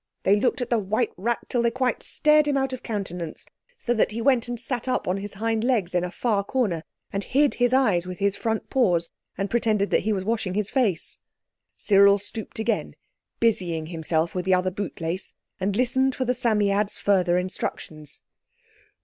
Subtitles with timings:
[0.23, 3.45] They looked at the white rat till they quite stared him out of countenance,
[3.77, 6.83] so that he went and sat up on his hind legs in a far corner
[7.13, 11.19] and hid his eyes with his front paws, and pretended he was washing his face.
[11.75, 12.95] Cyril stooped again,
[13.39, 18.23] busying himself with the other bootlace and listened for the Psammead's further instructions.